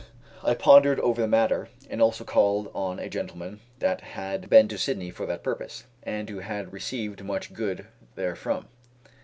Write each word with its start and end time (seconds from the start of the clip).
I 0.41 0.55
pondered 0.55 0.99
over 1.01 1.21
the 1.21 1.27
matter, 1.27 1.69
and 1.87 2.01
also 2.01 2.23
called 2.23 2.71
on 2.73 2.97
a 2.97 3.07
gentleman 3.07 3.59
that 3.77 4.01
had 4.01 4.49
been 4.49 4.67
to 4.69 4.77
Sydney 4.79 5.11
for 5.11 5.27
that 5.27 5.43
purpose, 5.43 5.83
and 6.01 6.27
who 6.27 6.39
had 6.39 6.73
received 6.73 7.23
much 7.23 7.53
good 7.53 7.85
therefrom. 8.15 8.67